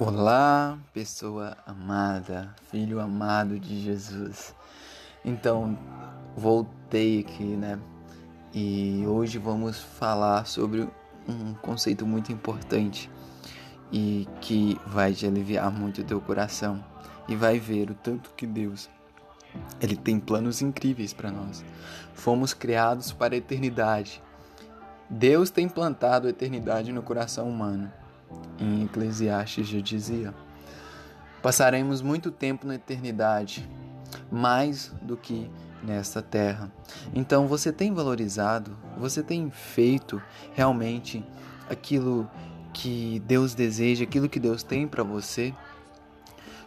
[0.00, 4.54] Olá, pessoa amada, filho amado de Jesus.
[5.22, 5.78] Então,
[6.34, 7.78] voltei aqui, né?
[8.54, 10.88] E hoje vamos falar sobre
[11.28, 13.10] um conceito muito importante
[13.92, 16.82] e que vai te aliviar muito o teu coração
[17.28, 18.88] e vai ver o tanto que Deus
[19.78, 21.62] ele tem planos incríveis para nós.
[22.14, 24.22] Fomos criados para a eternidade.
[25.10, 27.92] Deus tem plantado a eternidade no coração humano
[28.58, 30.34] em Eclesiastes já dizia:
[31.42, 33.68] Passaremos muito tempo na eternidade,
[34.30, 35.50] mais do que
[35.82, 36.70] nesta terra.
[37.14, 40.22] Então você tem valorizado, você tem feito
[40.54, 41.24] realmente
[41.68, 42.30] aquilo
[42.72, 45.52] que Deus deseja, aquilo que Deus tem para você?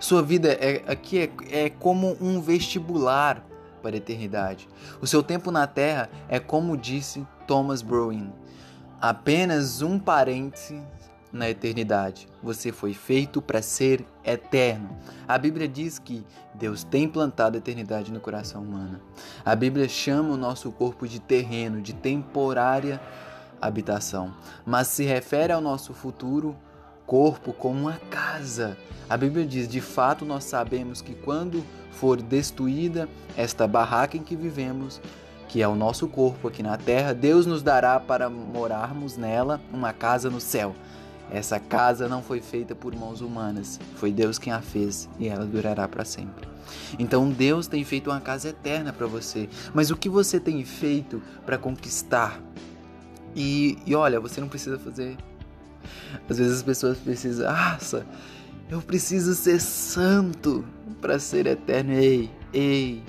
[0.00, 1.30] Sua vida é, aqui é,
[1.64, 3.44] é como um vestibular
[3.82, 4.68] para a eternidade.
[5.00, 8.32] O seu tempo na terra é como disse Thomas Browne,
[9.00, 10.82] apenas um parêntese
[11.32, 12.28] na eternidade.
[12.42, 14.96] Você foi feito para ser eterno.
[15.26, 16.24] A Bíblia diz que
[16.54, 19.00] Deus tem plantado a eternidade no coração humano.
[19.44, 23.00] A Bíblia chama o nosso corpo de terreno, de temporária
[23.60, 24.34] habitação,
[24.66, 26.56] mas se refere ao nosso futuro
[27.06, 28.76] corpo como uma casa.
[29.08, 34.34] A Bíblia diz: de fato, nós sabemos que quando for destruída esta barraca em que
[34.34, 35.00] vivemos,
[35.48, 39.92] que é o nosso corpo aqui na terra, Deus nos dará para morarmos nela uma
[39.92, 40.74] casa no céu.
[41.32, 45.46] Essa casa não foi feita por mãos humanas, foi Deus quem a fez e ela
[45.46, 46.46] durará para sempre.
[46.98, 51.22] Então Deus tem feito uma casa eterna para você, mas o que você tem feito
[51.46, 52.38] para conquistar?
[53.34, 55.16] E, e olha, você não precisa fazer.
[56.28, 58.06] Às vezes as pessoas precisam, nossa,
[58.68, 60.62] eu preciso ser santo
[61.00, 61.92] para ser eterno.
[61.92, 63.02] Ei, ei,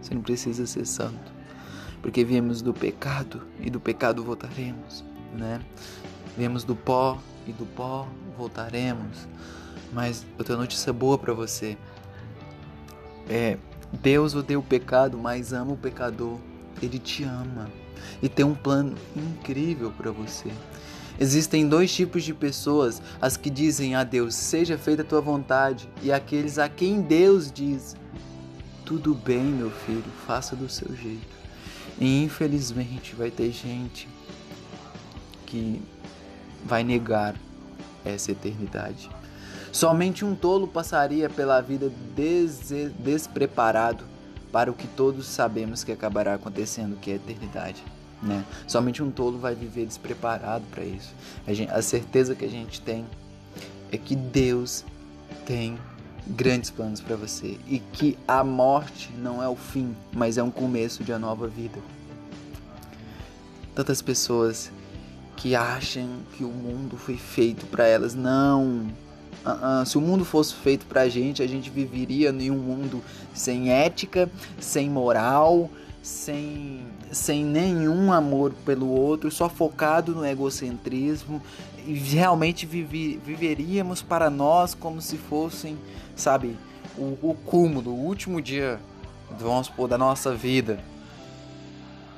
[0.00, 1.32] você não precisa ser santo,
[2.00, 5.04] porque viemos do pecado e do pecado voltaremos,
[5.36, 5.60] né?
[6.38, 7.20] Viemos do pó
[7.50, 9.28] e do pó voltaremos.
[9.92, 11.76] Mas eu tenho notícia boa para você.
[13.28, 13.58] É,
[13.92, 16.38] Deus odeia o pecado, mas ama o pecador.
[16.82, 17.68] Ele te ama
[18.22, 20.50] e tem um plano incrível para você.
[21.18, 25.88] Existem dois tipos de pessoas: as que dizem a Deus, seja feita a tua vontade,
[26.02, 27.94] e aqueles a quem Deus diz,
[28.86, 31.40] tudo bem, meu filho, faça do seu jeito.
[31.98, 34.08] E infelizmente vai ter gente
[35.44, 35.82] que
[36.64, 37.34] vai negar
[38.04, 39.10] essa eternidade.
[39.72, 44.04] Somente um tolo passaria pela vida des despreparado
[44.50, 47.82] para o que todos sabemos que acabará acontecendo, que é a eternidade.
[48.22, 48.44] Né?
[48.66, 51.14] Somente um tolo vai viver despreparado para isso.
[51.46, 53.06] A, gente, a certeza que a gente tem
[53.92, 54.84] é que Deus
[55.46, 55.78] tem
[56.26, 60.50] grandes planos para você e que a morte não é o fim, mas é um
[60.50, 61.78] começo de uma nova vida.
[63.74, 64.70] Tantas pessoas
[65.40, 66.06] que acham
[66.36, 68.14] que o mundo foi feito para elas.
[68.14, 68.86] Não.
[69.42, 69.86] Uh -uh.
[69.86, 73.02] Se o mundo fosse feito para a gente, a gente viveria em um mundo
[73.32, 74.30] sem ética,
[74.60, 75.70] sem moral,
[76.02, 81.40] sem, sem nenhum amor pelo outro, só focado no egocentrismo.
[81.86, 85.78] E realmente vive, viveríamos para nós como se fossem,
[86.14, 86.54] sabe,
[86.98, 88.78] o, o cúmulo, o último dia,
[89.38, 90.84] vamos supor, da nossa vida.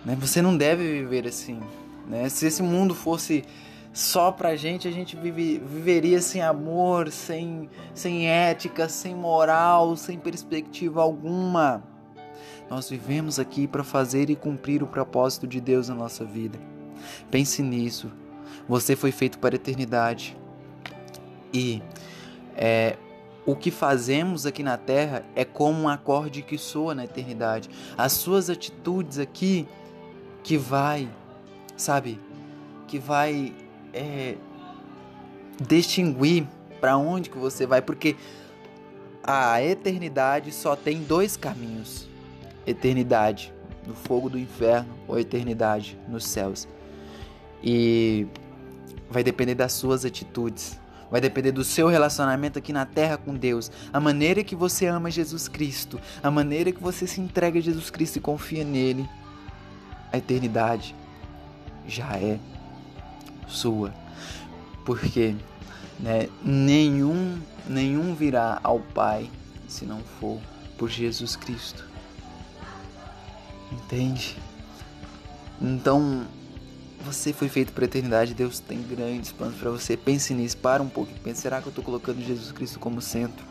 [0.04, 0.16] Né?
[0.20, 1.60] Você não deve viver assim.
[2.06, 2.28] Né?
[2.28, 3.44] Se esse mundo fosse
[3.92, 10.18] só pra gente, a gente vive, viveria sem amor, sem, sem ética, sem moral, sem
[10.18, 11.82] perspectiva alguma.
[12.70, 16.58] Nós vivemos aqui para fazer e cumprir o propósito de Deus na nossa vida.
[17.30, 18.10] Pense nisso.
[18.66, 20.36] Você foi feito para a eternidade.
[21.52, 21.82] E
[22.56, 22.96] é,
[23.44, 27.68] o que fazemos aqui na terra é como um acorde que soa na eternidade.
[27.98, 29.68] As suas atitudes aqui
[30.42, 31.08] que vai
[31.82, 32.18] sabe?
[32.86, 33.52] Que vai
[33.92, 34.36] é,
[35.60, 36.46] distinguir
[36.80, 38.16] para onde que você vai, porque
[39.22, 42.08] a eternidade só tem dois caminhos:
[42.66, 43.52] eternidade
[43.86, 46.68] no fogo do inferno ou eternidade nos céus.
[47.62, 48.26] E
[49.10, 53.70] vai depender das suas atitudes, vai depender do seu relacionamento aqui na terra com Deus,
[53.92, 57.90] a maneira que você ama Jesus Cristo, a maneira que você se entrega a Jesus
[57.90, 59.08] Cristo e confia nele.
[60.12, 60.94] A eternidade
[61.86, 62.38] já é
[63.46, 63.92] sua.
[64.84, 65.34] Porque
[65.98, 69.30] né, nenhum, nenhum virá ao Pai
[69.68, 70.40] se não for
[70.76, 71.84] por Jesus Cristo.
[73.70, 74.36] Entende?
[75.60, 76.26] Então,
[77.04, 79.96] você foi feito para a eternidade, Deus tem grandes planos para você.
[79.96, 83.44] Pense nisso, para um pouco pense, será que eu estou colocando Jesus Cristo como centro?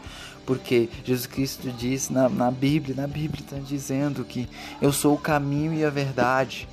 [0.46, 4.48] Porque Jesus Cristo diz na, na Bíblia, na Bíblia está dizendo que
[4.82, 6.68] eu sou o caminho e a verdade.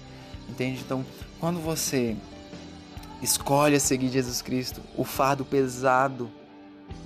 [0.49, 0.81] Entende?
[0.85, 1.05] Então,
[1.39, 2.17] quando você
[3.23, 6.31] escolhe seguir Jesus Cristo, o fardo pesado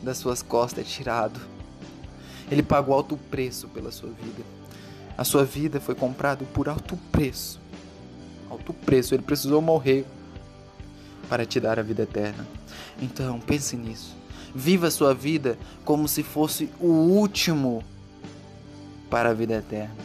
[0.03, 1.41] das suas costas é tirado.
[2.51, 4.43] Ele pagou alto preço pela sua vida.
[5.17, 7.61] A sua vida foi comprada por alto preço.
[8.51, 10.05] Alto preço, ele precisou morrer
[11.29, 12.47] para te dar a vida eterna.
[13.01, 14.15] Então, pense nisso.
[14.55, 17.83] Viva a sua vida como se fosse o último
[19.09, 19.97] para a vida eterna.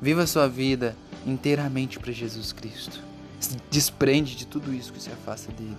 [0.00, 3.02] Viva a sua vida inteiramente para Jesus Cristo.
[3.38, 5.76] Se desprende de tudo isso que se afasta dele.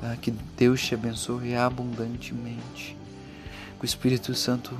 [0.00, 0.16] Tá?
[0.16, 2.96] Que Deus te abençoe abundantemente.
[3.78, 4.76] Que o Espírito Santo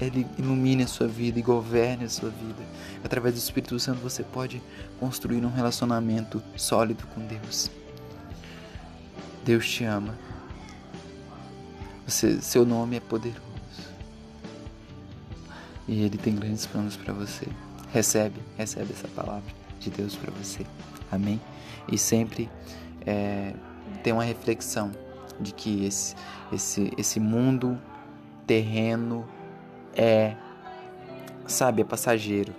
[0.00, 2.62] ele ilumine a sua vida e governe a sua vida.
[3.02, 4.62] Através do Espírito Santo você pode
[4.98, 7.70] construir um relacionamento sólido com Deus.
[9.44, 10.14] Deus te ama.
[12.06, 13.42] Você, seu nome é poderoso.
[15.86, 17.46] E ele tem grandes planos para você.
[17.94, 20.66] Recebe, recebe essa palavra de Deus para você.
[21.12, 21.40] Amém?
[21.86, 22.50] E sempre
[23.06, 23.54] é,
[24.02, 24.90] tem uma reflexão
[25.38, 26.16] de que esse,
[26.52, 27.80] esse, esse mundo
[28.48, 29.24] terreno
[29.96, 30.34] é,
[31.46, 32.52] sabe, é passageiro.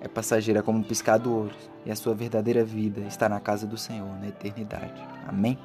[0.00, 1.54] É passageiro, é como um piscar do ouro.
[1.84, 4.94] E a sua verdadeira vida está na casa do Senhor, na eternidade.
[5.28, 5.58] Amém?